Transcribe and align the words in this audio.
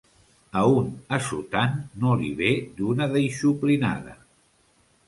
A 0.61 0.61
un 0.77 0.87
assotant 1.17 1.77
no 2.05 2.17
li 2.23 2.33
ve 2.41 2.51
d'una 2.81 3.13
deixuplinada. 3.15 4.19